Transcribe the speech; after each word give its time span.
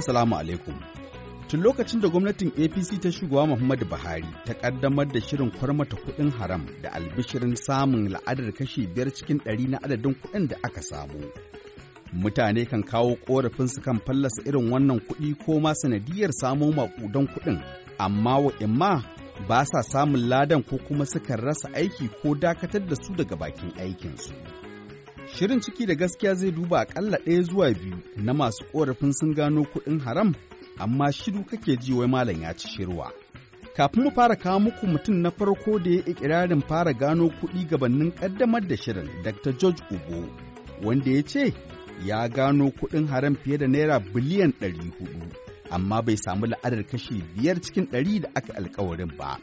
Jama'a 0.00 0.14
salamu 0.14 0.36
alaikum. 0.36 0.74
Tun 1.48 1.60
lokacin 1.62 2.00
da 2.00 2.08
gwamnatin 2.08 2.48
APC 2.64 3.00
ta 3.02 3.10
shugaba 3.12 3.46
Muhammadu 3.46 3.84
Buhari 3.86 4.24
ta 4.46 4.54
kaddamar 4.54 5.06
da 5.12 5.20
shirin 5.20 5.50
kwarmata 5.50 5.96
kuɗin 5.96 6.30
haram 6.38 6.66
da 6.82 6.88
albishirin 6.92 7.54
samun 7.56 8.08
la'adar 8.08 8.52
kashi 8.52 8.86
biyar 8.86 9.10
cikin 9.14 9.38
ɗari 9.44 9.68
na 9.68 9.78
adadin 9.82 10.14
kuɗin 10.14 10.48
da 10.48 10.56
aka 10.62 10.80
samu. 10.82 11.20
Mutane 12.12 12.64
kan 12.66 12.82
kawo 12.82 13.16
ƙorafinsu 13.26 13.82
kan 13.84 13.98
fallasa 14.06 14.42
irin 14.46 14.70
wannan 14.72 15.00
kuɗi 15.00 15.34
ko 15.44 15.60
ma 15.60 15.72
sanadiyar 15.74 16.30
samo 16.32 16.70
maƙudan 16.72 17.26
kuɗin, 17.28 17.60
amma 17.98 18.34
wa'imma 18.40 19.04
ba 19.48 19.64
sa 19.66 19.82
samun 19.82 20.28
ladan 20.28 20.62
ko 20.62 20.78
kuma 20.78 21.04
sukan 21.04 21.36
rasa 21.44 21.68
aiki 21.74 22.08
ko 22.22 22.34
dakatar 22.34 22.86
da 22.88 22.94
su 22.96 23.12
daga 23.14 23.36
bakin 23.36 23.70
aikinsu. 23.76 24.32
Shirin 25.34 25.60
ciki 25.60 25.86
da 25.88 25.94
gaskiya 25.94 26.34
zai 26.34 26.50
duba 26.50 26.80
akalla 26.80 27.18
ɗaya 27.24 27.42
zuwa 27.42 27.70
biyu 27.72 27.96
na 28.16 28.32
masu 28.34 28.64
ƙorafin 28.72 29.12
sun 29.12 29.34
gano 29.34 29.64
kuɗin 29.64 30.00
haram, 30.00 30.34
amma 30.78 31.12
shiru 31.12 31.44
kake 31.46 31.76
ji 31.80 31.92
wai 31.92 32.06
malam 32.08 32.42
ya 32.42 32.52
ci 32.56 32.68
shirwa. 32.68 33.12
Kafin 33.76 34.02
mu 34.04 34.10
fara 34.10 34.36
kawo 34.36 34.58
muku 34.60 34.86
mutum 34.86 35.22
na 35.22 35.30
farko 35.30 35.78
da 35.78 35.90
ya 35.90 36.02
ikirarin 36.06 36.60
fara 36.68 36.92
gano 36.92 37.28
kuɗi 37.28 37.68
gabanin 37.68 38.10
ƙaddamar 38.12 38.66
da 38.68 38.76
shirin 38.76 39.08
Dr. 39.22 39.52
George 39.52 39.82
Ugo, 39.90 40.28
wanda 40.82 41.10
ya 41.10 41.22
ce 41.22 41.54
ya 42.04 42.28
gano 42.28 42.70
kuɗin 42.70 43.06
haram 43.08 43.34
fiye 43.36 43.58
da 43.58 43.66
naira 43.68 44.00
biliyan 44.00 44.52
ɗari 44.60 44.90
huɗu, 44.98 45.32
amma 45.70 46.02
bai 46.02 46.16
samu 46.16 46.46
la'adar 46.46 46.84
kashi 46.86 47.22
biyar 47.36 47.60
cikin 47.62 47.86
ɗari 47.86 48.20
da 48.20 48.28
aka 48.34 48.52
alkawarin 48.54 49.16
ba. 49.16 49.38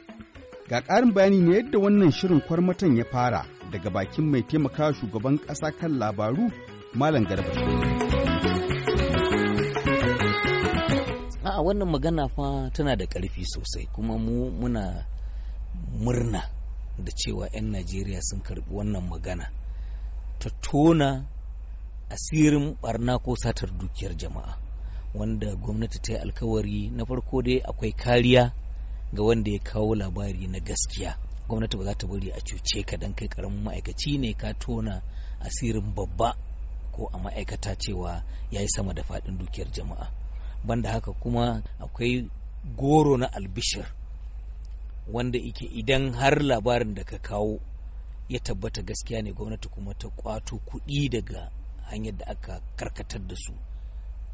Ga 0.70 0.82
ƙarin 0.82 1.14
bayani 1.14 1.42
ne 1.42 1.56
yadda 1.56 1.80
wannan 1.80 2.12
shirin 2.12 2.42
kwarmatan 2.42 2.98
ya 2.98 3.04
fara 3.06 3.46
daga 3.72 3.90
bakin 3.90 4.26
mai 4.32 4.42
taimakawa 4.44 4.94
shugaban 4.94 5.38
ƙasa 5.40 5.72
kan 5.72 5.92
labaru 6.00 6.52
Malam 6.94 7.26
Garba. 7.26 7.52
a 11.58 11.62
wannan 11.62 11.90
magana 11.90 12.28
fa 12.30 12.70
tana 12.74 12.96
da 12.96 13.06
ƙarfi 13.06 13.44
sosai 13.46 13.88
kuma 13.94 14.18
mu 14.18 14.52
muna 14.52 15.06
murna 16.00 16.44
da 16.98 17.12
cewa 17.12 17.48
'yan 17.54 17.72
najeriya 17.72 18.22
sun 18.22 18.42
karɓi 18.42 18.70
wannan 18.72 19.10
magana 19.10 19.50
ta 20.40 20.50
tona 20.62 21.26
asirin 22.10 22.78
barna 22.82 23.18
ko 23.20 23.36
satar 23.36 23.70
dukiyar 23.74 24.14
jama'a 24.18 24.58
wanda 25.16 25.56
gwamnati 25.56 26.00
ta 26.02 26.14
yi 26.14 26.20
alkawari 26.20 26.90
na 26.94 27.06
farko 27.06 27.42
dai 27.42 27.58
akwai 27.64 27.92
kariya 27.92 28.54
ga 29.14 29.24
wanda 29.24 29.52
ya 29.52 29.60
kawo 29.60 29.96
labari 29.96 30.48
na 30.48 30.60
gaskiya. 30.60 31.18
Gwamnati 31.48 31.78
ba 31.78 31.84
za 31.84 31.96
ta 31.96 32.08
bari 32.08 32.30
a 32.32 32.42
cuce 32.42 32.84
ka 32.84 32.98
dan 32.98 33.14
kai 33.16 33.28
ƙaramin 33.28 33.64
ma'aikaci 33.64 34.18
ne 34.20 34.34
ka 34.34 34.54
tona 34.54 35.02
asirin 35.40 35.94
babba 35.96 36.36
ko 36.92 37.08
a 37.14 37.18
ma'aikata 37.18 37.76
cewa 37.80 38.24
ya 38.52 38.62
yi 38.62 38.68
sama 38.70 38.94
da 38.94 39.04
faɗin 39.04 39.38
dukiyar 39.38 39.72
jama'a. 39.72 40.12
Banda 40.66 40.92
haka 40.92 41.14
kuma 41.14 41.64
akwai 41.80 42.30
goro 42.76 43.18
na 43.18 43.28
albishir 43.34 43.86
wanda 45.14 45.40
ike 45.40 45.66
idan 45.66 46.14
har 46.14 46.42
labarin 46.44 46.94
da 46.94 47.04
ka 47.04 47.18
kawo 47.20 47.60
ya 48.30 48.40
tabbata 48.40 48.82
gaskiya 48.82 49.22
ne 49.22 49.32
gwamnati 49.32 49.70
kuma 49.70 49.94
ta 49.94 50.10
kwato 50.10 50.58
kuɗi 50.60 51.10
daga 51.10 51.52
hanyar 51.90 52.18
da 52.18 52.26
aka 52.28 52.62
karkatar 52.76 53.22
da 53.28 53.36
su. 53.36 53.54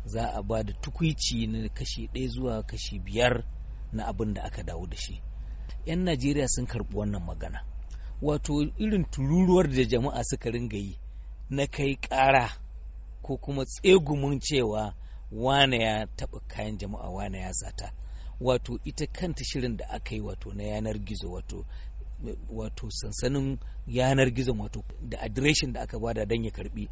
Za 0.06 0.28
a 0.34 0.42
ba 0.44 0.64
da 0.64 0.74
tukwici 0.74 1.48
na 1.48 1.70
kashi 1.70 2.08
ɗaya 2.14 2.28
zuwa 2.30 2.64
kashi 2.64 3.00
biyar 3.00 3.46
na 3.94 4.06
abin 4.08 4.34
da 4.34 4.42
aka 4.44 4.64
dawo 4.64 4.86
da 4.88 4.96
shi. 4.98 5.22
'yan 5.86 6.04
najeriya 6.04 6.48
sun 6.48 6.66
karɓi 6.66 6.96
wannan 6.96 7.24
magana. 7.26 7.60
Wato 8.22 8.54
irin 8.78 9.06
tururuwar 9.12 9.68
da 9.70 9.84
jama'a 9.84 10.24
suka 10.24 10.50
ringa 10.52 10.78
yi 10.78 10.98
na 11.50 11.68
kai 11.68 11.96
ƙara 11.96 12.50
ko 13.22 13.38
kuma 13.38 13.66
tsegumin 13.66 14.40
cewa 14.40 14.94
wane 15.32 15.78
ya 15.78 16.06
taɓa 16.18 16.40
kayan 16.48 16.78
jama'a 16.78 17.10
wane 17.10 17.40
ya 17.40 17.54
sata. 17.54 17.92
Wato 18.40 18.80
ita 18.84 19.08
kanta 19.08 19.44
shirin 19.44 19.78
da 19.78 19.86
aka 19.90 20.16
yi 20.16 20.22
wato 20.22 20.54
na 20.54 20.64
yanar 20.64 20.98
gizo 21.00 21.32
wato 21.32 21.66
wato 22.50 22.90
sansanin 22.90 23.60
yanar 23.88 24.32
gizo 24.32 24.54
wato 24.54 24.84
da 25.02 25.18
adireshin 25.22 25.74
da 25.74 25.82
aka 25.82 26.00
ba 26.00 26.14
da 26.14 26.26
don 26.26 26.44
ya 26.44 26.52
karɓi 26.52 26.90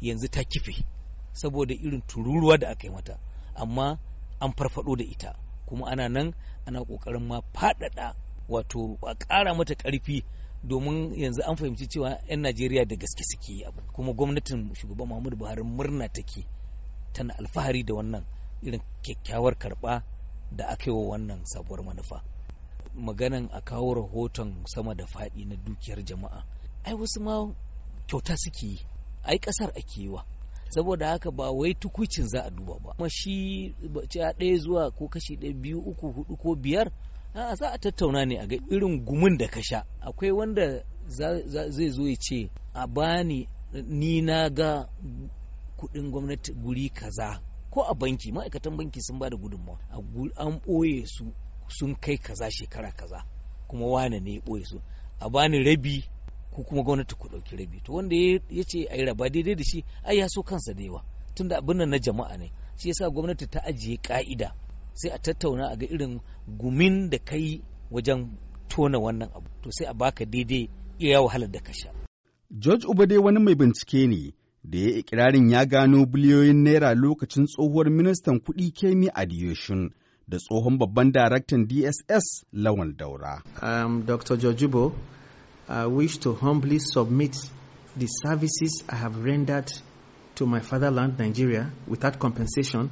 yanzu 0.00 0.28
ta 0.28 0.42
kife 0.44 0.84
saboda 1.32 1.74
irin 1.74 2.02
tururuwa 2.06 2.58
da 2.58 2.68
aka 2.70 2.86
yi 2.86 2.92
mata. 2.92 3.18
Amma 3.54 3.98
an 4.40 4.52
farfado 4.56 4.96
da 4.96 5.04
ita. 5.04 5.36
Kuma 5.72 5.86
ana 5.90 6.08
nan 6.08 6.34
ana 6.66 6.84
ƙoƙarin 6.84 7.26
ma 7.26 7.40
faɗaɗa 7.54 8.14
wato 8.48 8.98
a 9.08 9.14
ƙara 9.14 9.54
mata 9.54 9.74
ƙarfi 9.74 10.22
domin 10.62 11.14
yanzu 11.16 11.40
an 11.48 11.56
fahimci 11.56 11.88
cewa 11.88 12.18
'yan 12.28 12.40
najeriya 12.42 12.84
da 12.84 12.94
gaske 12.96 13.24
suke 13.24 13.64
abu. 13.66 13.80
Kuma 13.92 14.12
gwamnatin 14.12 14.74
shugaban 14.74 15.08
muhammadu 15.08 15.36
buhari 15.36 15.62
murna 15.64 16.08
take 16.12 16.44
tana 17.14 17.34
alfahari 17.38 17.82
da 17.86 17.94
wannan 17.94 18.24
irin 18.62 18.82
kyakkyawar 19.02 19.54
karɓa 19.58 20.02
da 20.52 20.66
aka 20.68 20.90
yi 20.90 20.92
wa 20.92 21.16
wannan 21.16 21.40
sabuwar 21.46 21.82
manufa. 21.84 22.22
Maganan 22.94 23.48
a 23.52 23.60
kawo 23.62 23.94
rahoton 23.94 24.66
sama 24.66 24.94
da 24.94 25.06
faɗi 25.06 25.46
na 25.48 25.56
dukiyar 25.56 26.04
jama'a 26.04 26.44
ai 26.84 26.92
wasu 26.94 27.20
ma 27.20 27.48
kyauta 28.06 28.36
suke 28.36 28.62
yi 28.66 28.78
ai 29.24 29.38
ƙasar 29.38 29.70
ake 29.70 30.00
yi 30.02 30.08
wa. 30.08 30.22
Saboda 30.74 31.08
haka 31.08 31.30
ba 31.30 31.50
wai 31.50 31.74
tukucin 31.74 32.26
za 32.28 32.40
a 32.44 32.50
duba 32.50 32.78
ba. 32.78 32.92
Kuma 32.96 33.08
shi 33.10 33.74
ɗaya 34.38 34.56
zuwa 34.58 34.90
ko 34.90 35.08
kashi 35.08 35.36
ɗaya 35.36 35.52
biyu 35.54 35.78
uku 35.80 36.06
huɗu 36.12 36.36
ko 36.42 36.54
biyar 36.54 36.90
a 37.34 37.54
za 37.54 37.68
a 37.72 37.78
tattauna 37.78 38.24
ne 38.26 38.36
a 38.38 38.46
ga 38.46 38.56
irin 38.70 39.04
gumin 39.04 39.36
da 39.38 39.48
ka 39.48 39.60
sha. 39.62 39.84
Akwai 40.00 40.30
wanda 40.32 40.84
zai 41.06 41.88
zo 41.90 42.08
ya 42.08 42.16
ce 42.16 42.50
a 42.74 42.86
bani 42.86 43.48
ni 43.72 44.22
na 44.22 44.48
ga 44.50 44.88
kuɗin 45.78 46.10
gwamnati 46.10 46.52
guri 46.52 46.88
kaza. 46.88 47.40
Ko 47.70 47.82
a 47.84 47.94
banki 47.94 48.32
ma'aikatan 48.32 48.76
banki 48.76 49.00
sun 49.00 49.18
ba 49.18 49.28
da 49.30 49.36
gudunmawa. 49.36 49.78
An 50.36 50.60
ɓoye 50.64 51.06
su 51.06 51.24
sun 51.68 51.94
kai 52.00 52.16
kaza 52.16 52.48
shekara 52.50 52.92
kaza 52.92 53.24
kuma 53.68 53.86
wane 53.86 54.20
ne 54.20 54.34
ya 54.34 54.40
ɓoye 54.40 54.64
su? 54.64 54.80
A 55.20 55.28
bani 55.28 55.62
rabi 55.64 56.04
ko 56.54 56.62
kuma 56.62 56.82
gwamnati 56.82 57.14
ku 57.14 57.28
ɗauki 57.28 57.56
rabi 57.56 57.80
to 57.84 57.92
wanda 57.92 58.16
ya 58.50 58.64
ce 58.64 58.86
a 58.90 58.96
yi 58.96 59.04
raba 59.04 59.28
daidai 59.30 59.54
da 59.54 59.64
shi 59.64 59.84
ai 60.04 60.18
ya 60.18 60.28
so 60.28 60.42
kansa 60.42 60.74
da 60.74 60.82
yawa 60.82 61.04
tunda 61.34 61.56
abin 61.58 61.76
nan 61.76 61.90
na 61.90 61.98
jama'a 61.98 62.36
ne 62.36 62.52
shi 62.78 62.88
yasa 62.88 63.10
gwamnati 63.10 63.46
ta 63.46 63.60
ajiye 63.64 63.96
ka'ida 63.96 64.54
sai 64.94 65.10
a 65.10 65.18
tattauna 65.18 65.68
a 65.72 65.76
ga 65.76 65.86
irin 65.86 66.20
gumin 66.46 67.10
da 67.10 67.18
kai 67.18 67.62
wajen 67.90 68.36
tona 68.68 68.98
wannan 68.98 69.28
abu 69.36 69.48
to 69.62 69.70
sai 69.72 69.86
a 69.86 69.94
baka 69.94 70.24
daidai 70.24 70.68
iya 70.98 71.20
wahalar 71.20 71.50
da 71.50 71.60
ka 71.60 71.72
sha. 71.72 71.90
George 72.50 72.86
Ubade 72.86 73.18
wani 73.18 73.38
mai 73.40 73.54
bincike 73.54 74.06
ne 74.06 74.32
da 74.64 74.78
ya 74.78 74.90
ikirarin 74.98 75.50
ya 75.50 75.64
gano 75.66 76.06
biliyoyin 76.06 76.62
naira 76.64 76.94
lokacin 76.94 77.46
tsohuwar 77.46 77.90
ministan 77.90 78.40
kuɗi 78.40 78.70
Kemi 78.72 79.08
Adeosun 79.14 79.90
da 80.28 80.38
tsohon 80.38 80.78
babban 80.78 81.12
daraktan 81.12 81.66
DSS 81.68 82.44
Lawal 82.52 82.92
Daura. 82.96 83.42
Um, 83.62 84.04
Dr. 84.06 84.36
Jojubo, 84.36 84.92
I 85.72 85.86
wish 85.86 86.18
to 86.18 86.34
humbly 86.34 86.78
submit 86.80 87.34
the 87.96 88.06
services 88.06 88.84
I 88.90 88.96
have 88.96 89.24
rendered 89.24 89.72
to 90.34 90.44
my 90.44 90.60
fatherland, 90.60 91.18
Nigeria, 91.18 91.72
without 91.86 92.18
compensation. 92.18 92.90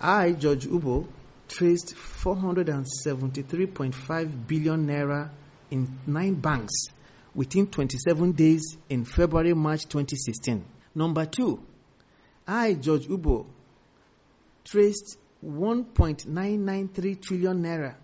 I, 0.00 0.32
George 0.32 0.66
Ubo, 0.66 1.06
traced 1.46 1.94
473.5 1.94 4.46
billion 4.46 4.86
naira 4.86 5.28
in 5.70 5.98
nine 6.06 6.36
banks 6.36 6.86
within 7.34 7.66
27 7.66 8.32
days 8.32 8.78
in 8.88 9.04
February 9.04 9.52
March 9.52 9.82
2016. 9.88 10.64
Number 10.94 11.26
two, 11.26 11.60
I, 12.48 12.72
George 12.72 13.08
Ubo, 13.08 13.44
traced 14.64 15.18
1.993 15.44 17.20
trillion 17.20 17.62
naira 17.62 17.94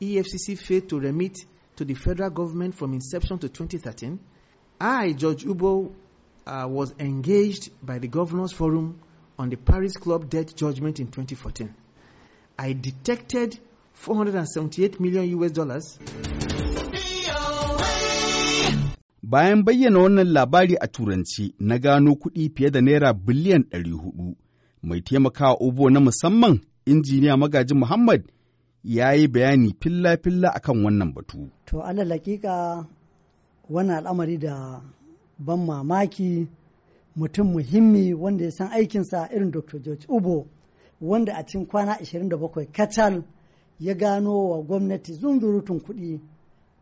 EFCC 0.00 0.56
failed 0.56 0.88
to 0.88 1.00
remit 1.00 1.46
to 1.82 1.86
the 1.86 1.94
federal 1.94 2.30
government 2.30 2.74
from 2.76 2.92
inception 2.94 3.38
to 3.40 3.48
2013. 3.48 4.20
I, 4.80 5.12
George 5.14 5.44
Ubo, 5.44 5.92
uh, 6.46 6.66
was 6.68 6.94
engaged 7.00 7.70
by 7.84 7.98
the 7.98 8.06
Governors 8.06 8.52
Forum 8.52 9.00
on 9.36 9.50
the 9.50 9.56
Paris 9.56 9.94
Club 9.96 10.30
debt 10.30 10.54
judgment 10.54 11.00
in 11.00 11.06
2014. 11.06 11.74
I 12.56 12.72
detected 12.74 13.58
478 13.94 15.00
million 15.00 15.28
US 15.40 15.50
dollars. 15.50 15.98
Bayan 19.22 19.64
bayyana 19.64 19.98
wannan 19.98 20.32
labari 20.32 20.76
a 20.80 20.86
Turanci 20.88 21.54
na 21.58 21.78
gano 21.78 22.14
kuɗi 22.14 22.50
fiye 22.56 22.70
da 22.70 22.80
Naira 22.80 23.12
biliyan 23.14 23.64
400, 23.70 24.34
mai 24.82 25.00
taimakawa 25.00 25.56
Obo 25.60 25.90
na 25.90 26.00
musamman 26.00 26.60
injiniya 26.86 27.36
magajin 27.36 27.78
Muhammad 27.78 28.30
ya 28.84 29.12
yi 29.12 29.28
bayani 29.28 29.74
filla-filla 29.80 30.48
akan 30.54 30.84
wannan 30.84 31.14
batu. 31.14 31.50
To, 31.66 31.82
alal 31.82 32.08
hakika 32.10 32.86
wannan 33.70 33.96
al'amari 34.04 34.38
da 34.38 34.82
ban 35.38 35.58
mamaki 35.66 36.48
mutum 37.16 37.52
muhimmi 37.52 38.14
wanda 38.14 38.44
ya 38.44 38.50
san 38.50 38.72
aikinsa 38.72 39.28
irin 39.34 39.50
Dr. 39.50 39.78
George 39.78 40.06
Ubo 40.08 40.46
wanda 41.00 41.34
a 41.36 41.44
cikin 41.46 41.66
kwana 41.66 41.94
27 42.00 42.66
kacal 42.72 43.22
ya 43.80 43.94
gano 43.94 44.48
wa 44.48 44.62
gwamnati 44.62 45.12
zunzurutun 45.12 45.80
kuɗi 45.80 46.20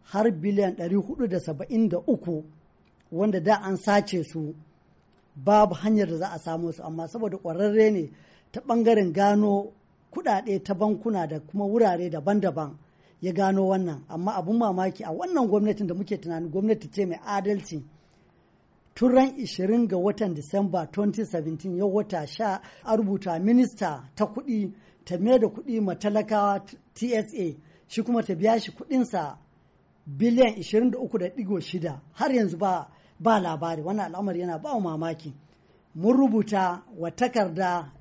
har 0.05 0.31
biliyan 0.31 0.73
473 0.75 2.43
wanda 3.13 3.41
da 3.41 3.57
an 3.63 3.77
sace 3.77 4.25
su 4.25 4.55
babu 5.37 5.75
hanyar 5.75 6.09
da 6.09 6.17
za 6.17 6.29
a 6.33 6.39
samu 6.39 6.73
su 6.73 6.83
amma 6.83 7.09
saboda 7.09 7.37
ƙwararre 7.39 7.91
ne 7.93 8.11
ta 8.53 8.61
ɓangaren 8.61 9.13
gano 9.13 9.73
kudade 10.11 10.63
ta 10.63 10.75
bankuna 10.75 11.27
da 11.27 11.41
kuma 11.41 11.65
wurare 11.65 12.11
daban-daban 12.11 12.77
ya 13.21 13.33
gano 13.33 13.69
wannan. 13.69 14.05
Amma 14.09 14.33
abun 14.35 14.57
mamaki 14.59 15.05
a 15.05 15.13
wannan 15.13 15.49
gwamnatin 15.49 15.87
da 15.87 15.95
muke 15.95 16.17
tunanin 16.21 16.51
gwamnati 16.51 16.91
ce 16.91 17.07
mai 17.07 17.19
adalci. 17.25 17.83
Tun 18.95 19.13
ran 19.15 19.29
20 19.37 19.87
ga 19.89 19.97
watan 19.97 20.35
disamba 20.35 20.85
2017 20.87 21.77
yau 21.79 21.95
wata 21.95 22.27
sha 22.27 22.61
a 22.85 22.97
rubuta 22.97 23.39
minista 23.39 24.09
ta 24.15 24.25
kuɗi 24.27 24.73
ta 25.05 25.19
mai 25.19 25.39
da 25.39 25.47
kuɗi 25.49 25.81
ma 25.81 25.95
talakawa 25.95 26.65
tsa 26.95 27.25
shi 27.89 28.03
kuma 28.03 28.23
ta 28.23 28.35
biya 28.35 28.59
shi 28.61 28.73
kuɗinsa 28.73 29.39
biliyan 30.07 30.55
23.6 30.57 31.99
har 32.13 32.33
yanzu 32.33 32.57
ba 32.59 32.89
ba 33.21 33.41
labari. 33.41 33.83
Wannan 33.83 34.07
al'amari 34.15 34.41
yana 34.41 34.59
ba 34.59 34.79
mamaki. 34.81 35.33
Mun 35.95 36.17
rubuta 36.17 36.83
wa 36.99 37.11
takarda 37.11 37.93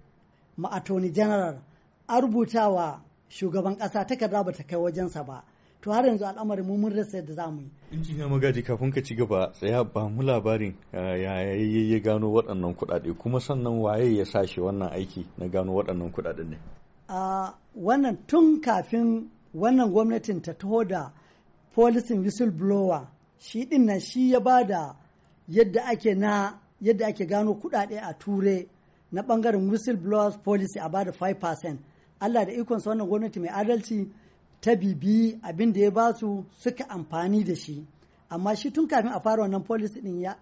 ma 0.58 0.70
attorney 0.72 1.10
general 1.12 1.62
a 2.10 2.20
rubuta 2.22 2.70
wa 2.70 3.02
shugaban 3.30 3.76
ƙasa 3.78 4.06
takarda 4.08 4.44
ba 4.44 4.52
ta 4.52 4.64
kai 4.64 4.78
wajensa 4.80 5.24
ba 5.24 5.44
to 5.82 5.92
har 5.92 6.06
yanzu 6.06 6.26
al'amarin 6.26 6.66
mu 6.66 6.78
mun 6.78 6.92
rasa 6.94 7.18
yadda 7.18 7.34
za 7.34 7.48
mu 7.52 7.62
yi. 7.62 7.70
injiniya 7.92 8.28
magaji 8.28 8.64
kafin 8.64 8.92
ka 8.92 9.02
ci 9.04 9.16
gaba 9.16 9.52
tsaya 9.54 9.84
ba 9.84 10.10
mu 10.10 10.24
labarin 10.24 10.74
ya 10.92 11.42
ya 11.44 12.00
gano 12.00 12.34
waɗannan 12.34 12.76
kuɗaɗe 12.76 13.14
kuma 13.18 13.40
sannan 13.40 13.80
waye 13.82 14.18
ya 14.18 14.26
sa 14.26 14.46
shi 14.48 14.60
wannan 14.62 14.90
aiki 14.92 15.26
na 15.38 15.48
gano 15.48 15.74
waɗannan 15.74 16.12
kuɗaɗen 16.12 16.50
ne. 16.50 16.58
a 17.08 17.54
wannan 17.76 18.18
tun 18.28 18.60
kafin 18.62 19.30
wannan 19.54 19.92
gwamnatin 19.92 20.42
ta 20.42 20.54
taho 20.54 20.84
da 20.84 21.12
policing 21.76 22.24
whistleblower 22.24 23.08
shi 23.38 23.66
ɗin 23.66 23.86
nan 23.86 24.00
shi 24.00 24.32
ya 24.32 24.40
ba 24.40 24.64
da 24.66 24.96
yadda 25.48 25.82
ake 25.86 26.16
na 26.16 26.58
yadda 26.82 27.06
ake 27.08 27.26
gano 27.28 27.54
kuɗaɗe 27.54 28.02
a 28.02 28.14
ture 28.18 28.66
na 29.12 29.22
ɓangaren 29.22 29.70
whistleblowers 29.70 30.38
policy 30.44 30.80
a 30.80 30.90
ba 30.90 31.04
da 31.06 31.12
5% 31.12 31.78
Allah 32.21 32.45
da 32.45 32.51
ikonsa 32.51 32.89
wannan 32.89 33.07
gwamnati 33.07 33.39
mai 33.39 33.50
adalci 33.50 34.12
ta 34.62 34.75
bibi 34.75 35.39
abin 35.44 35.74
da 35.74 35.80
ya 35.80 35.92
ba 35.92 36.13
su 36.13 36.45
suka 36.60 36.83
amfani 36.89 37.44
da 37.44 37.56
shi. 37.56 37.86
Amma 38.30 38.56
shi 38.56 38.71
tun 38.71 38.88
kafin 38.88 39.12
a 39.12 39.19
fara 39.21 39.44
wannan 39.44 39.63
policy 39.66 40.01
din 40.01 40.19
ya 40.21 40.36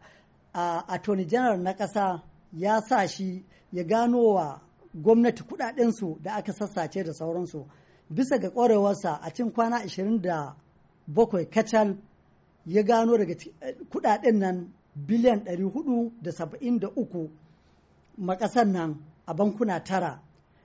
a 0.53 0.83
attorney 0.89 1.25
general 1.25 1.57
na 1.59 1.74
ƙasa 1.74 2.21
ya 2.53 2.81
sa 2.81 3.06
shi 3.07 3.45
ya 3.71 3.83
gano 3.83 4.19
wa 4.33 4.62
gwamnati 4.95 5.44
kudadensu 5.44 6.18
da 6.21 6.33
aka 6.35 6.53
sassace 6.53 7.03
da 7.03 7.13
sauransu. 7.13 7.65
Bisa 8.09 8.38
ga 8.39 8.50
ƙwarewarsa 8.50 9.19
a 9.21 9.29
cikin 9.29 9.51
kwana 9.53 9.83
27 9.85 11.45
kacal 11.50 11.97
ya 12.65 12.83
gano 12.83 13.18
daga 13.18 13.33
kuɗaɗen 13.91 14.38
nan 14.39 14.74
biliyan 14.95 15.44
473 15.45 17.29
makasar 18.18 18.65
nan 18.68 18.95
a 19.27 19.33
bankuna 19.33 19.79
tara. 19.83 20.21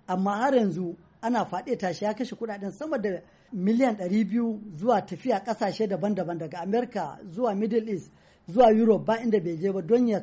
Amma 0.06 0.36
har 0.36 0.54
yanzu 0.54 0.96
ana 1.20 1.44
faɗe 1.44 1.76
tashi 1.78 2.04
ya 2.04 2.14
kashe 2.14 2.36
kuɗaɗen 2.36 2.70
sama 2.72 2.98
da 2.98 3.20
miliyan 3.52 3.96
200 3.96 4.60
zuwa 4.78 5.02
tafiya 5.06 5.38
ƙasashe 5.44 5.86
daban-daban 5.88 6.38
daga 6.38 6.58
america 6.62 7.18
zuwa 7.30 7.54
middle 7.54 7.88
east 7.92 8.10
zuwa 8.48 8.72
europe 8.72 9.04
ba 9.04 9.18
inda 9.20 9.40
bai 9.40 9.56
je 9.56 9.72
ba 9.72 9.82
don 9.82 10.08
ya 10.08 10.22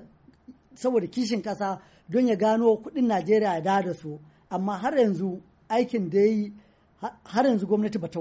saboda 0.76 1.08
kishin 1.08 1.42
ƙasa 1.42 1.80
don 2.10 2.28
ya 2.28 2.36
gano 2.36 2.76
kuɗin 2.78 3.08
najeriya 3.08 3.54
ya 3.64 3.81
da 3.81 3.94
su. 3.94 4.20
Amma 4.50 4.78
har 4.78 4.94
yanzu 4.98 5.42
aikin 5.70 6.10
da 6.10 6.20
yi 6.20 6.54
har 7.24 7.46
yanzu 7.46 7.68
gwamnati 7.68 8.00
bata 8.00 8.20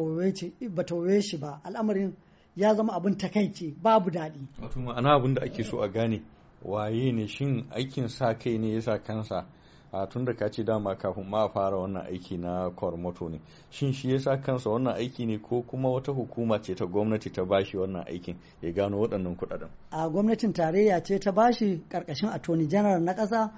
waye 0.96 1.22
shi 1.22 1.36
ba. 1.38 1.60
Al'amarin 1.64 2.14
ya 2.56 2.74
zama 2.74 2.92
abin 2.92 3.16
takaici 3.16 3.74
babu 3.82 4.10
daɗi. 4.10 4.46
Wato 4.60 4.80
ma'ana 4.80 5.14
abin 5.16 5.34
da 5.34 5.42
ake 5.42 5.64
so 5.64 5.80
a 5.82 5.88
gane 5.88 6.22
waye 6.62 7.12
ne 7.12 7.26
shin 7.26 7.64
aikin 7.70 8.08
sa 8.08 8.34
kai 8.34 8.58
ne 8.58 8.74
ya 8.74 8.80
sa 8.80 8.98
kansa 8.98 9.46
a 9.92 10.06
tun 10.06 10.24
da 10.24 10.32
ka 10.34 10.48
dama 10.64 10.94
kafin 10.96 11.24
ma 11.28 11.44
a 11.44 11.48
fara 11.48 11.76
wannan 11.76 12.06
aiki 12.06 12.36
na 12.38 12.70
kwarmoto 12.70 13.28
ne. 13.30 13.40
Shin 13.70 13.92
shi 13.92 14.10
yasa 14.12 14.36
kansa 14.40 14.70
wannan 14.70 14.94
aiki 14.96 15.26
ne 15.26 15.38
ko 15.38 15.62
kuma 15.62 15.88
wata 15.88 16.12
hukuma 16.12 16.58
ce 16.62 16.74
ta 16.74 16.84
gwamnati 16.86 17.30
ta 17.32 17.44
bashi 17.44 17.76
wannan 17.76 18.04
aikin 18.06 18.36
ya 18.62 18.72
gano 18.72 18.98
waɗannan 19.00 19.36
kuɗaɗen? 19.36 19.68
A 19.90 20.08
gwamnatin 20.08 20.52
tarayya 20.52 21.02
ce 21.02 21.18
ta 21.18 21.32
bashi 21.32 21.82
ƙarƙashin 21.88 22.30
attorney 22.34 22.66
general 22.68 23.00
na 23.00 23.14
ƙasa 23.14 23.50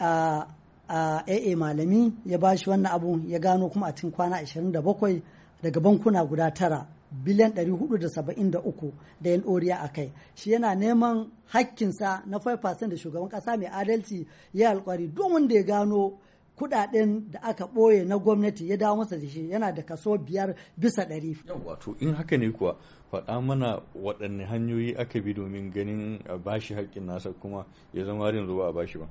a 0.00 0.46
aa 0.88 1.22
malami 1.56 2.12
ya 2.26 2.38
bashi 2.38 2.70
wannan 2.70 2.92
abu 2.92 3.20
ya 3.28 3.38
gano 3.38 3.68
kuma 3.68 3.86
a 3.86 3.92
cikin 3.94 4.10
kwana 4.12 4.42
27 4.42 5.22
daga 5.62 5.80
bankuna 5.80 6.24
guda 6.26 6.50
tara. 6.54 6.86
Biliyan 7.24 7.52
473 7.52 8.92
da 9.20 9.30
yan 9.30 9.40
ɗoriya 9.42 9.76
a 9.80 9.88
kai 9.92 10.12
shi 10.34 10.50
yana 10.52 10.74
neman 10.74 11.30
hakkinsa 11.46 12.22
na 12.26 12.38
5% 12.38 12.88
da 12.88 12.96
shugaban 12.96 13.28
ƙasa 13.28 13.56
mai 13.56 13.66
adalci 13.68 14.26
ya 14.54 14.70
alkwari 14.70 15.08
domin 15.08 15.48
da 15.48 15.54
ya 15.54 15.62
gano 15.62 16.18
kuɗaɗen 16.56 17.30
da 17.30 17.38
aka 17.42 17.64
ɓoye 17.66 18.04
na 18.04 18.16
gwamnati 18.18 18.68
ya 18.68 18.76
dawo 18.76 18.96
masa 18.96 19.16
da 19.18 19.26
shi 19.28 19.50
yana 19.50 19.72
da 19.74 19.82
kaso 19.82 20.16
biyar 20.18 20.54
bisa 20.76 21.04
ɗari. 21.04 21.36
wato 21.64 21.94
in 22.00 22.14
haka 22.14 22.36
ne 22.38 22.50
kuwa 22.50 22.76
faɗa 23.12 23.40
mana 23.42 23.82
waɗanne 23.94 24.44
hanyoyi 24.46 24.94
aka 24.96 25.20
bi 25.20 25.34
domin 25.34 25.70
ganin 25.70 26.18
a 26.28 26.36
bashi 26.38 26.74
haƙƙin 26.74 27.04
nasa 27.06 27.32
kuma 27.40 27.66
ya 27.92 28.04
zama 28.04 28.24
har 28.24 28.34
yanzu 28.34 28.56
ba 28.56 28.68
a 28.68 28.72
bashi 28.72 28.98
ba. 28.98 29.06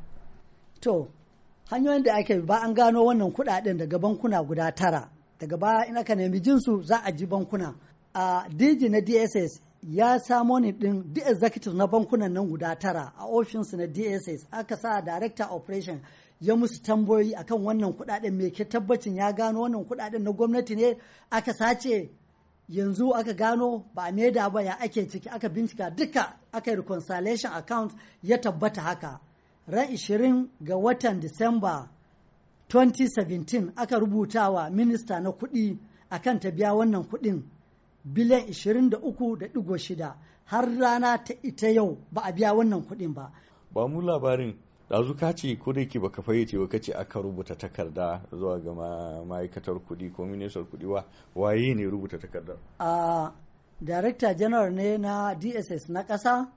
to 0.81 1.07
hanyoyin 1.71 2.03
da 2.03 2.15
aka 2.17 2.35
bi 2.35 2.41
ba 2.45 2.61
an 2.63 2.73
gano 2.73 3.03
wannan 3.05 3.31
kuɗaɗen 3.33 3.77
daga 3.77 3.99
bankuna 3.99 4.43
guda 4.43 4.71
tara 4.75 5.09
daga 5.39 5.57
baya 5.57 5.85
in 5.87 5.97
aka 5.97 6.15
nemi 6.15 6.39
jinsu 6.41 6.81
za 6.83 6.97
a 7.05 7.11
ji 7.11 7.25
bankuna 7.25 7.75
a 8.15 8.47
dj 8.49 8.89
na 8.89 9.01
dss 9.01 9.61
ya 9.83 10.19
samo 10.19 10.59
ni 10.59 10.71
din 10.71 11.13
the 11.13 11.21
executive 11.29 11.75
na 11.75 11.87
bankunan 11.87 12.31
nan 12.33 12.47
guda 12.49 12.75
tara 12.79 13.13
a 13.19 13.25
ofishinsu 13.27 13.77
na 13.77 13.85
dss 13.87 14.47
aka 14.51 14.77
sa 14.77 15.01
director 15.01 15.47
operation 15.51 16.01
ya 16.41 16.55
musu 16.55 16.81
tambayoyi 16.81 17.35
akan 17.35 17.63
wannan 17.65 17.93
kuɗaɗen 17.93 18.33
me 18.33 18.49
ke 18.51 18.65
tabbacin 18.69 19.15
ya 19.15 19.31
gano 19.33 19.61
wannan 19.61 19.85
kuɗaɗen 19.85 20.21
na 20.23 20.31
gwamnati 20.31 20.75
ne? 20.75 20.97
Aka 21.29 21.53
sace. 21.53 22.09
Yanzu 22.69 23.11
aka 23.15 23.33
gano 23.33 23.85
ba 23.93 24.03
a 24.07 24.11
maida 24.11 24.49
ba 24.49 24.61
ya 24.63 24.73
ake 24.79 25.07
ciki? 25.09 25.29
Aka 25.29 25.49
bincika 25.49 25.89
duka 25.95 26.37
aka 26.51 26.71
yi 26.71 26.77
reconciliation 26.77 27.51
account 27.53 27.93
ya 28.23 28.37
tabbata 28.37 28.81
haka. 28.81 29.19
Ran 29.67 29.87
20 29.93 30.49
ga 30.61 30.75
watan 30.77 31.19
disamba 31.19 31.89
2017 32.69 33.71
aka 33.75 33.99
rubuta 33.99 34.49
wa 34.51 34.69
minista 34.69 35.19
na 35.19 35.31
kuɗi 35.31 35.77
akan 36.09 36.39
ta 36.39 36.51
biya 36.51 36.73
wannan 36.73 37.03
kuɗin. 37.03 37.43
Biliyan 38.05 38.47
23.6 38.47 40.13
har 40.45 40.65
rana 40.79 41.17
ta 41.23 41.33
ita 41.43 41.67
yau 41.69 41.97
ba 42.11 42.21
a 42.25 42.31
biya 42.31 42.53
wannan 42.53 42.81
kuɗin 42.87 43.13
ba. 43.13 43.31
Ba 43.73 43.87
mu 43.87 44.01
labarin 44.01 44.55
ɗazu 44.89 45.15
ka 45.17 45.33
ce 45.35 45.55
ko 45.57 45.73
da 45.73 45.81
yake 45.81 45.99
baka 45.99 46.21
fayyace 46.21 46.57
ba 46.57 46.67
kace 46.69 46.93
aka 46.93 47.19
rubuta 47.21 47.55
takarda 47.57 48.21
zuwa 48.31 48.59
ga 48.59 48.71
ma'aikatar 49.25 49.75
kuɗi 49.87 50.13
ko 50.13 50.25
ministar 50.25 50.63
kuɗi 50.63 50.85
wa 50.85 51.03
waye 51.35 51.73
ne 51.75 51.83
rubuta 51.89 52.17
takardar? 52.19 52.57
A 52.79 53.33
Director 53.81 54.33
General 54.37 54.71
ne 54.71 54.97
na 54.97 55.33
DSS 55.35 55.89
na 55.89 56.03
ƙasa 56.03 56.51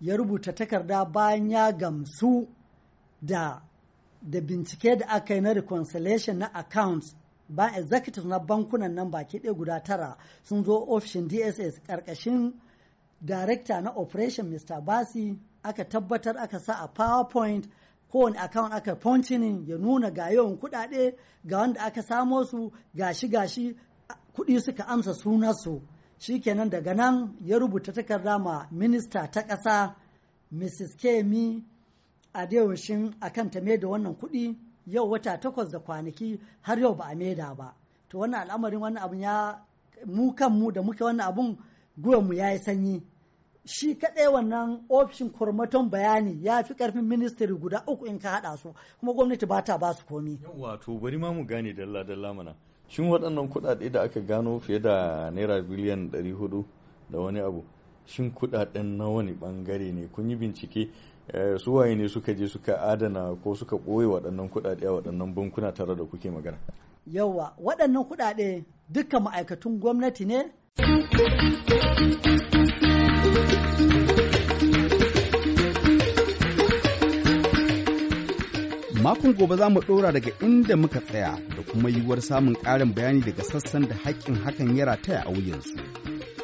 ya 0.00 0.16
rubuta 0.16 0.52
takarda 0.52 1.04
bayan 1.04 1.50
ya 1.50 1.72
gamsu 1.72 2.46
da 3.22 3.62
da 4.22 4.40
bincike 4.40 4.96
da 4.98 5.06
aka 5.08 5.34
yi 5.34 5.40
na 5.40 5.52
reconciliation 5.54 6.38
na 6.38 6.46
accounts 6.54 7.14
ba 7.48 7.70
executive 7.76 8.24
na 8.26 8.38
bankunan 8.38 8.94
nan 8.94 9.10
baki 9.10 9.38
ɗaya 9.38 9.54
guda 9.56 9.80
tara 9.82 10.16
sun 10.42 10.64
zo 10.64 10.86
ofishin 10.88 11.28
dss 11.28 11.80
ƙarƙashin 11.86 12.52
director 13.24 13.80
na 13.82 13.90
operation 13.96 14.50
mr 14.50 14.80
basi 14.84 15.38
aka 15.62 15.84
tabbatar 15.84 16.36
aka 16.38 16.58
sa 16.60 16.74
a 16.84 16.88
powerpoint 16.88 17.68
kowane 18.12 18.36
account 18.38 18.72
aka 18.74 18.96
functioning 18.96 19.66
ya 19.66 19.76
nuna 19.76 20.10
ga 20.10 20.28
yawan 20.30 20.56
kuɗaɗe 20.58 21.14
ga 21.46 21.58
wanda 21.58 21.80
aka 21.80 22.02
samo 22.02 22.44
su 22.44 22.72
gashi 22.94 23.28
gashi 23.28 23.76
kuɗi 24.36 24.60
suka 24.60 24.84
amsa 24.86 25.14
sunarsu 25.14 25.82
shikenan 26.18 26.70
daga 26.70 26.94
nan 26.94 27.36
ya 27.40 27.58
rubuta 27.58 27.92
takarda 27.92 28.38
ma 28.38 28.66
minista 28.70 29.30
ta 29.30 29.42
ƙasa 29.42 29.94
mrs 30.52 30.96
kemi 30.96 31.64
adewashin 32.34 33.14
akan 33.20 33.50
ta 33.50 33.60
da 33.60 33.88
wannan 33.88 34.14
kuɗi. 34.18 34.56
Yau 34.86 35.10
wata 35.10 35.38
takwas 35.40 35.70
da 35.70 35.78
kwanaki 35.78 36.40
har 36.62 36.78
yau 36.78 36.94
ba 36.94 37.04
a 37.10 37.14
maida 37.14 37.54
ba. 37.54 37.74
To 38.08 38.18
wannan 38.18 38.40
al'amarin 38.48 38.80
wannan 38.80 39.02
abun 39.02 39.20
ya 39.20 39.58
mu 40.06 40.32
kanmu 40.34 40.72
da 40.72 40.82
muke 40.82 41.04
wannan 41.04 41.26
abun 41.28 41.56
mu 41.96 42.32
ya 42.34 42.50
yi 42.52 42.58
sanyi. 42.58 43.02
Shi 43.66 43.94
kaɗai 43.98 44.28
wannan 44.28 44.84
ofishin 44.88 45.30
kurmaton 45.32 45.90
bayani 45.90 46.38
ya 46.44 46.62
fi 46.62 46.74
ƙarfin 46.74 47.02
ministry 47.08 47.46
guda 47.54 47.82
uku 47.86 48.06
in 48.06 48.18
ka 48.18 48.28
haɗa 48.40 48.56
su 48.58 48.74
kuma 49.00 49.12
gwamnati 49.14 49.46
ba 49.46 49.62
ta 49.64 49.78
ba 49.78 49.92
su 49.94 50.04
komi. 50.04 50.38
wato 50.58 50.98
bari 51.00 51.16
ma 51.18 51.32
mu 51.32 51.46
gane 51.46 51.72
dalla 51.72 52.04
dalla 52.04 52.34
mana. 52.34 52.54
Shin 52.88 53.06
waɗannan 53.08 53.48
kuɗaɗe 53.48 53.90
da 53.92 54.02
aka 54.02 54.20
gano 54.20 54.60
fiye 54.60 54.78
da 54.80 55.30
naira 55.30 55.62
biliyan 55.62 56.10
ɗari 56.10 56.32
huɗu 56.32 56.64
da 57.10 57.18
wani 57.20 57.40
abu 57.40 57.64
shin 58.04 58.30
kuɗaɗen 58.34 58.96
na 58.98 59.08
wani 59.08 59.32
ɓangare 59.32 59.92
ne? 59.94 60.08
Kun 60.12 60.28
yi 60.28 60.36
bincike? 60.36 60.90
Su 61.58 61.74
waye 61.74 61.94
ne 61.94 62.08
suka 62.08 62.34
je 62.34 62.46
suka 62.48 62.80
adana 62.82 63.34
ko 63.42 63.54
suka 63.54 63.76
ɓoye 63.76 64.06
waɗannan 64.06 64.48
kuɗaɗe 64.50 64.86
a 64.86 64.92
waɗannan 64.92 65.34
bankuna 65.34 65.72
tare 65.72 65.94
da 65.96 66.04
kuke 66.04 66.30
magana 66.30 66.58
yawa 67.06 67.54
waɗannan 67.58 68.04
kuɗaɗe 68.08 68.64
dukkan 68.92 69.22
ma'aikatun 69.22 69.78
gwamnati 69.80 70.24
ne 70.26 70.38
Makon 79.04 79.32
gobe 79.36 79.56
za 79.56 79.68
mu 79.68 79.80
ɗora 79.80 80.12
daga 80.12 80.30
inda 80.40 80.76
muka 80.76 81.00
tsaya 81.00 81.36
da 81.56 81.62
kuma 81.72 81.88
yiwuwar 81.90 82.20
samun 82.22 82.54
ƙarin 82.54 82.94
bayani 82.94 83.20
daga 83.20 83.42
sassan 83.44 83.88
da 83.88 83.94
haƙƙin 83.94 84.36
hakan 84.44 84.76
ya 84.76 84.84
rataya 84.86 85.22
a 85.26 85.30
wuyansu. 85.30 85.76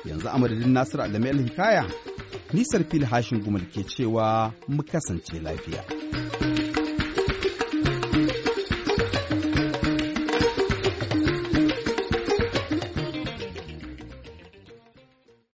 Yanzu 0.05 0.29
a 0.29 0.39
madadin 0.39 0.73
Nasiru 0.73 1.03
Adamu 1.03 1.49
Hikaya, 1.49 1.85
nisar 2.53 2.83
fil 2.91 3.05
hashin 3.05 3.41
gumal 3.45 3.63
ke 3.73 3.83
cewa 3.87 4.53
mu 4.69 4.83
kasance 4.83 5.41
lafiya. 5.43 5.83